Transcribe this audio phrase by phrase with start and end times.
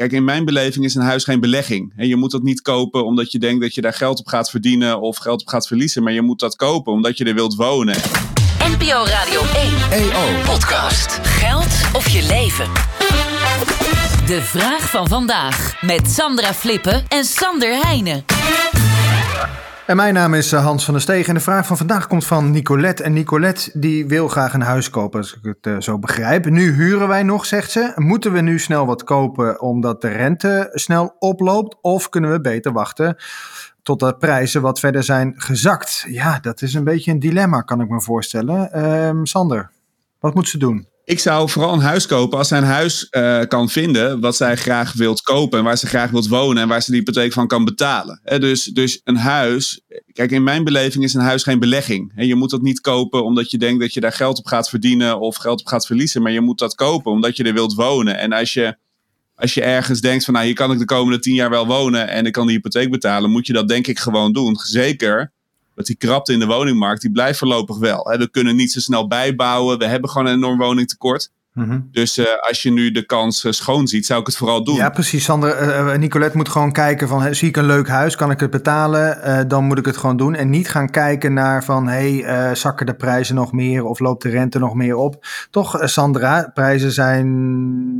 [0.00, 1.92] kijk, in mijn beleving is een huis geen belegging.
[1.96, 4.50] En je moet dat niet kopen omdat je denkt dat je daar geld op gaat
[4.50, 6.02] verdienen of geld op gaat verliezen.
[6.02, 7.96] Maar je moet dat kopen omdat je er wilt wonen.
[8.78, 10.42] NPO Radio 1 EO.
[10.44, 11.18] podcast.
[11.22, 12.66] Geld of je leven.
[14.26, 18.24] De vraag van vandaag met Sandra Flippen en Sander Heijnen.
[19.90, 22.26] En mijn naam is eh, Hans van der Steeg en de vraag van vandaag komt
[22.26, 23.02] van Nicolette.
[23.02, 26.44] En Nicolette die wil graag een huis kopen, als ik het uh, zo begrijp.
[26.44, 27.92] Nu huren wij nog, zegt ze.
[27.96, 31.76] Moeten we nu snel wat kopen omdat de rente snel oploopt?
[31.80, 33.16] Of kunnen we beter wachten
[33.82, 36.04] tot de prijzen wat verder zijn gezakt?
[36.08, 38.70] Ja, dat is een beetje een dilemma, kan ik me voorstellen.
[38.74, 39.70] Uh, Sander,
[40.18, 40.88] wat moet ze doen?
[41.10, 44.56] Ik zou vooral een huis kopen als zij een huis uh, kan vinden wat zij
[44.56, 47.46] graag wilt kopen en waar ze graag wilt wonen en waar ze de hypotheek van
[47.46, 48.20] kan betalen.
[48.38, 49.80] Dus, dus een huis,
[50.12, 52.12] kijk in mijn beleving is een huis geen belegging.
[52.14, 54.68] He, je moet dat niet kopen omdat je denkt dat je daar geld op gaat
[54.68, 57.74] verdienen of geld op gaat verliezen, maar je moet dat kopen omdat je er wilt
[57.74, 58.18] wonen.
[58.18, 58.76] En als je,
[59.34, 62.08] als je ergens denkt van nou hier kan ik de komende tien jaar wel wonen
[62.08, 64.56] en ik kan de hypotheek betalen, moet je dat denk ik gewoon doen.
[64.56, 65.32] Zeker
[65.80, 68.02] dat die krapte in de woningmarkt, die blijft voorlopig wel.
[68.02, 69.78] We kunnen niet zo snel bijbouwen.
[69.78, 71.30] We hebben gewoon een enorm woningtekort.
[71.60, 71.88] Mm -hmm.
[71.90, 74.74] Dus uh, als je nu de kans uh, schoon ziet, zou ik het vooral doen.
[74.74, 75.24] Ja, precies.
[75.24, 78.50] Sander, uh, Nicolette moet gewoon kijken van, zie ik een leuk huis, kan ik het
[78.50, 79.48] betalen?
[79.48, 80.34] dan moet ik het gewoon doen.
[80.34, 84.28] En niet gaan kijken naar van, hey, zakken de prijzen nog meer of loopt de
[84.28, 85.26] rente nog meer op?
[85.50, 87.26] Toch, Sandra, prijzen zijn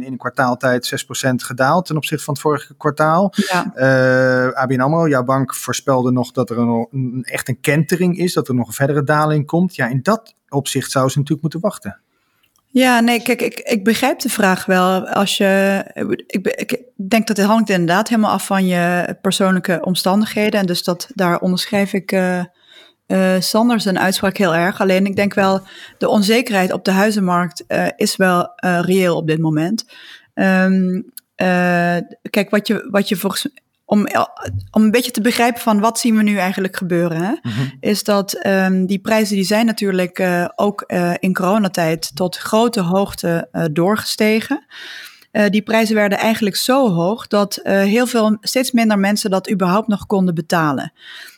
[0.00, 3.32] in een kwartaaltijd 6% gedaald ten opzichte van het vorige kwartaal.
[3.34, 4.52] Ja.
[4.54, 8.48] ABN AMRO, jouw bank voorspelde nog dat er een, een, echt een kentering is, dat
[8.48, 9.74] er nog een verdere daling komt.
[9.74, 12.00] Ja, in dat opzicht zou ze natuurlijk moeten wachten.
[12.70, 15.08] Ja, nee, kijk, ik, ik begrijp de vraag wel.
[15.08, 15.84] Als je,
[16.26, 20.60] ik, ik denk dat het hangt inderdaad helemaal af van je persoonlijke omstandigheden.
[20.60, 24.80] En dus dat, daar onderschrijf ik uh, Sanders een uitspraak heel erg.
[24.80, 25.60] Alleen ik denk wel,
[25.98, 29.84] de onzekerheid op de huizenmarkt uh, is wel reëel op dit moment.
[30.34, 31.12] Um,
[32.30, 33.48] kijk, wat je, wat je volgens
[33.88, 34.06] om,
[34.70, 37.32] om een beetje te begrijpen van wat zien we nu eigenlijk gebeuren, hè?
[37.42, 37.72] Mm-hmm.
[37.80, 42.80] is dat um, die prijzen die zijn natuurlijk uh, ook uh, in coronatijd tot grote
[42.80, 44.66] hoogte uh, doorgestegen.
[45.50, 50.06] die prijzen werden eigenlijk zo hoog dat heel veel, steeds minder mensen dat überhaupt nog
[50.06, 50.92] konden betalen.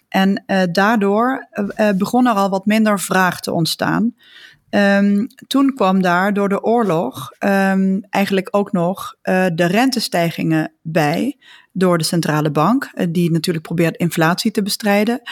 [0.08, 1.48] En daardoor
[1.96, 4.14] begon er al wat minder vraag te ontstaan.
[4.70, 11.36] Um, toen kwam daar door de oorlog um, eigenlijk ook nog uh, de rentestijgingen bij
[11.72, 15.22] door de centrale bank, uh, die natuurlijk probeert inflatie te bestrijden.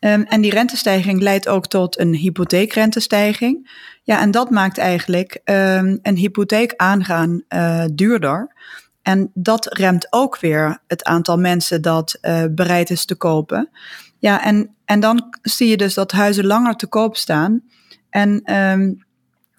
[0.00, 3.70] Um, en die rentestijging leidt ook tot een hypotheekrentestijging.
[4.02, 8.54] Ja, en dat maakt eigenlijk een hypotheek aangaan uh, duurder.
[9.02, 12.18] En dat remt ook weer het aantal mensen dat
[12.50, 13.70] bereid is te kopen.
[14.18, 17.62] Ja, en, en dan zie je dus dat huizen langer te koop staan.
[18.10, 19.06] En, um,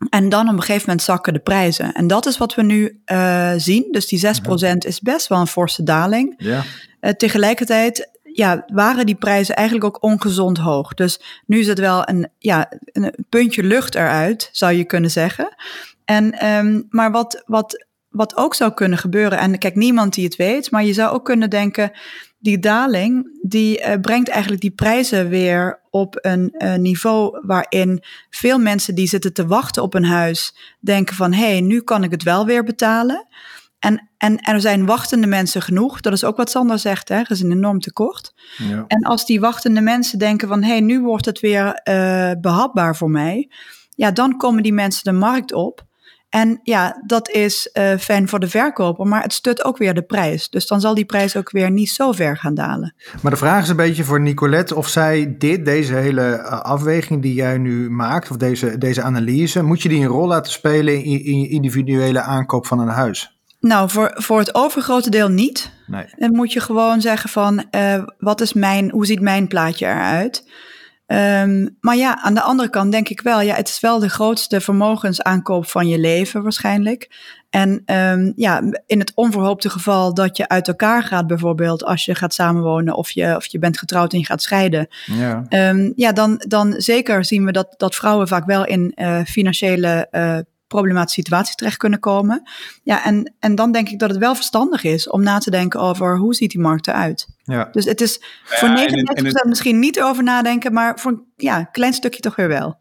[0.09, 1.93] en dan op een gegeven moment zakken de prijzen.
[1.93, 3.87] En dat is wat we nu uh, zien.
[3.91, 4.75] Dus die 6% uh-huh.
[4.79, 6.33] is best wel een forse daling.
[6.37, 6.63] Ja.
[7.01, 10.93] Uh, tegelijkertijd ja, waren die prijzen eigenlijk ook ongezond hoog.
[10.93, 15.55] Dus nu is het wel een, ja, een puntje lucht eruit, zou je kunnen zeggen.
[16.05, 20.35] En, um, maar wat, wat, wat ook zou kunnen gebeuren, en kijk, niemand die het
[20.35, 21.91] weet, maar je zou ook kunnen denken,
[22.39, 28.59] die daling, die uh, brengt eigenlijk die prijzen weer op een uh, niveau waarin veel
[28.59, 32.11] mensen die zitten te wachten op een huis denken van hé, hey, nu kan ik
[32.11, 33.27] het wel weer betalen.
[33.79, 36.01] En, en er zijn wachtende mensen genoeg.
[36.01, 37.15] Dat is ook wat Sander zegt, hè?
[37.15, 38.33] er is een enorm tekort.
[38.57, 38.85] Ja.
[38.87, 42.95] En als die wachtende mensen denken van hé, hey, nu wordt het weer uh, behapbaar
[42.95, 43.51] voor mij.
[43.89, 45.87] Ja, dan komen die mensen de markt op.
[46.29, 50.01] En ja, dat is uh, fijn voor de verkoper, maar het stut ook weer de
[50.01, 50.49] prijs.
[50.49, 52.93] Dus dan zal die prijs ook weer niet zo ver gaan dalen.
[53.21, 57.33] Maar de vraag is een beetje voor Nicolette of zij dit, deze hele afweging die
[57.33, 61.23] jij nu maakt, of deze, deze analyse, moet je die een rol laten spelen in,
[61.23, 63.37] in je individuele aankoop van een huis?
[63.59, 65.71] Nou, voor, voor het overgrote deel niet.
[65.87, 66.05] Nee.
[66.17, 70.43] Dan moet je gewoon zeggen van, uh, wat is mijn, hoe ziet mijn plaatje eruit?
[71.11, 74.09] Um, maar ja, aan de andere kant denk ik wel, ja, het is wel de
[74.09, 77.09] grootste vermogensaankoop van je leven waarschijnlijk.
[77.49, 82.15] En um, ja, in het onverhoopte geval dat je uit elkaar gaat, bijvoorbeeld als je
[82.15, 84.87] gaat samenwonen of je, of je bent getrouwd en je gaat scheiden.
[85.05, 89.21] Ja, um, ja dan, dan zeker zien we dat, dat vrouwen vaak wel in uh,
[89.23, 90.37] financiële uh,
[90.69, 92.49] problematische situaties terecht kunnen komen.
[92.83, 95.79] Ja, en, en dan denk ik dat het wel verstandig is om na te denken
[95.79, 97.27] over hoe ziet die markt eruit.
[97.43, 97.69] Ja.
[97.71, 101.93] Dus het is voor 99% ja, misschien niet over nadenken, maar voor een ja, klein
[101.93, 102.77] stukje toch weer wel.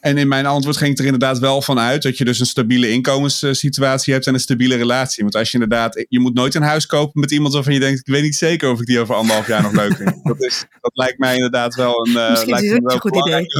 [0.00, 2.46] En in mijn antwoord ging het er inderdaad wel van uit dat je dus een
[2.46, 5.22] stabiele inkomenssituatie hebt en een stabiele relatie.
[5.22, 7.98] Want als je inderdaad, je moet nooit een huis kopen met iemand waarvan je denkt,
[7.98, 10.16] ik weet niet zeker of ik die over anderhalf jaar nog leuk vind.
[10.28, 12.94] Dat, is, dat lijkt mij inderdaad wel een, uh, Misschien lijkt is me het wel
[12.94, 13.46] een goed idee.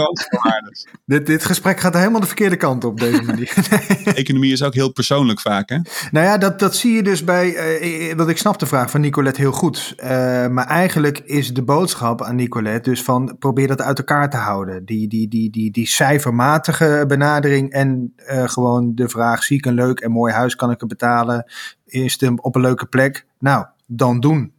[1.05, 3.52] Dit, dit gesprek gaat helemaal de verkeerde kant op deze manier.
[4.14, 5.79] Economie is ook heel persoonlijk vaak, hè?
[6.11, 7.55] Nou ja, dat, dat zie je dus bij.
[7.55, 9.93] eh, want ik snap de vraag van Nicolette heel goed.
[9.96, 10.08] Eh,
[10.46, 14.85] maar eigenlijk is de boodschap aan Nicolette dus van probeer dat uit elkaar te houden.
[14.85, 15.87] Die, die, die, die, die
[16.28, 20.70] cijfermatige benadering en eh, gewoon de vraag: zie ik een leuk en mooi huis, kan
[20.70, 21.44] ik het betalen?
[21.86, 23.26] Is het op een leuke plek?
[23.38, 24.52] Nou, dan doen.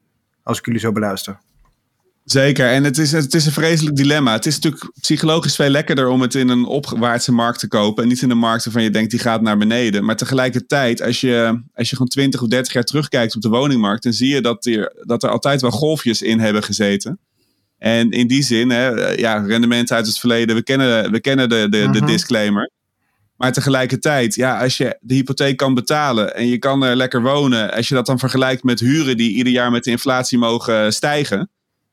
[0.43, 1.39] Als ik jullie zo beluister.
[2.23, 4.31] Zeker, en het is, het is een vreselijk dilemma.
[4.31, 8.03] Het is natuurlijk psychologisch veel lekkerder om het in een opwaartse markt te kopen.
[8.03, 10.05] En niet in een markt waarvan je denkt die gaat naar beneden.
[10.05, 14.03] Maar tegelijkertijd, als je, als je gewoon 20 of 30 jaar terugkijkt op de woningmarkt,
[14.03, 17.19] dan zie je dat er, dat er altijd wel golfjes in hebben gezeten.
[17.79, 21.67] En in die zin, hè, ja, rendement uit het verleden, we kennen, we kennen de,
[21.69, 22.05] de, de Mhm.
[22.05, 22.69] disclaimer.
[23.37, 27.73] Maar tegelijkertijd, ja, als je de hypotheek kan betalen en je kan er lekker wonen,
[27.73, 31.49] als je dat dan vergelijkt met huren die ieder jaar met de inflatie mogen stijgen.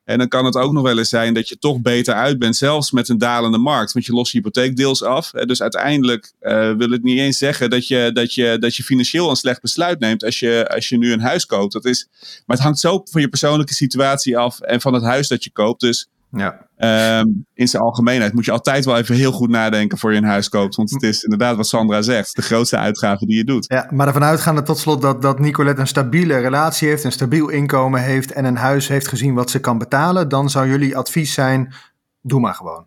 [0.07, 2.57] En dan kan het ook nog wel eens zijn dat je toch beter uit bent,
[2.57, 3.93] zelfs met een dalende markt.
[3.93, 5.33] Want je lost je hypotheek deels af.
[5.33, 5.47] Hè.
[5.47, 9.31] Dus uiteindelijk eh, wil het niet eens zeggen dat je, dat, je, dat je financieel
[9.31, 11.73] een slecht besluit neemt als je, als je nu een huis koopt.
[11.73, 15.29] Dat is, maar het hangt zo van je persoonlijke situatie af en van het huis
[15.29, 15.81] dat je koopt.
[15.81, 16.65] Dus Ja.
[16.77, 20.25] Ehm, in zijn algemeenheid moet je altijd wel even heel goed nadenken voor je een
[20.25, 20.75] huis koopt.
[20.75, 23.65] Want het is inderdaad wat Sandra zegt, de grootste uitgave die je doet.
[23.69, 27.49] Ja, maar ervan uitgaande tot slot dat, dat Nicolette een stabiele relatie heeft, een stabiel
[27.49, 31.35] inkomen heeft en een huis heeft gezien wat ze kan betalen, dan zou jullie advies
[31.35, 31.75] zijn:
[32.21, 32.87] doe maar gewoon.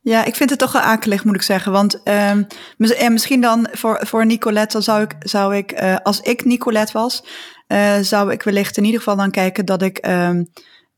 [0.00, 1.72] Ja, ik vind het toch wel akelig, moet ik zeggen.
[1.72, 2.42] Want ehm,
[2.76, 6.44] mis- en misschien dan voor, voor Nicolette, dan zou ik, zou ik eh, als ik
[6.44, 7.24] Nicolette was,
[7.66, 10.42] eh, zou ik wellicht in ieder geval dan kijken dat ik ehm,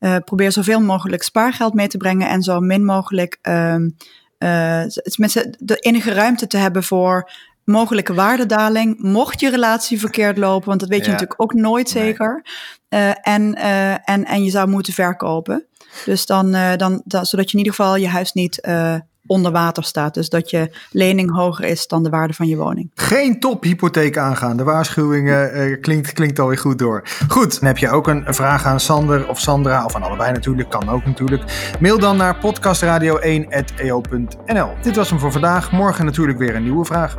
[0.01, 3.89] eh, probeer zoveel mogelijk spaargeld mee te brengen en zo min mogelijk ehm,
[4.37, 7.31] eh, tenminste de enige ruimte te hebben voor
[7.63, 9.01] mogelijke waardedaling.
[9.01, 11.11] Mocht je relatie verkeerd lopen, want dat weet je Ja.
[11.11, 12.03] natuurlijk ook nooit Nee.
[12.03, 12.45] zeker.
[12.89, 15.65] Eh, en, eh, en, en je zou moeten verkopen.
[16.05, 18.95] Dus dan, eh, dan, dan, zodat je in ieder geval je huis niet eh,
[19.25, 20.13] onder water staat.
[20.13, 22.91] Dus dat je lening hoger is dan de waarde van je woning.
[22.95, 24.57] Geen tophypotheek aangaan.
[24.57, 27.03] De waarschuwing eh, klinkt, klinkt alweer goed door.
[27.27, 30.69] Goed, dan heb je ook een vraag aan Sander of Sandra, of aan allebei natuurlijk,
[30.69, 31.43] kan ook natuurlijk.
[31.79, 34.69] Mail dan naar podcastradio1.eo.nl.
[34.81, 35.71] Dit was hem voor vandaag.
[35.71, 37.17] Morgen natuurlijk weer een nieuwe vraag.